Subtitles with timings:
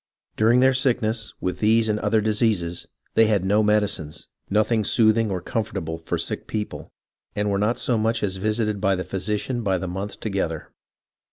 [0.35, 5.29] During their sickness, with these and other diseases, they had no medi cines, nothing soothing
[5.29, 6.91] or comfortable for sick people,
[7.35, 10.71] and were not so much as visited by the physician by the month together.